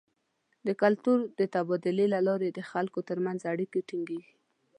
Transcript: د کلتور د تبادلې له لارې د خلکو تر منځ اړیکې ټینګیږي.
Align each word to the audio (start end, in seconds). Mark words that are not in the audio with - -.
د 0.65 0.67
کلتور 0.81 1.17
د 1.39 1.41
تبادلې 1.55 2.05
له 2.13 2.19
لارې 2.27 2.49
د 2.53 2.59
خلکو 2.71 2.99
تر 3.09 3.17
منځ 3.25 3.39
اړیکې 3.51 3.79
ټینګیږي. 3.89 4.33